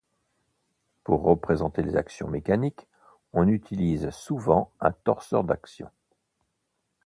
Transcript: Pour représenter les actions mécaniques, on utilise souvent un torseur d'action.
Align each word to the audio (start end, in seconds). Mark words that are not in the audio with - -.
Pour 1.03 1.21
représenter 1.21 1.83
les 1.83 1.95
actions 1.95 2.27
mécaniques, 2.27 2.87
on 3.33 3.47
utilise 3.47 4.09
souvent 4.09 4.71
un 4.79 4.91
torseur 4.91 5.43
d'action. 5.43 5.91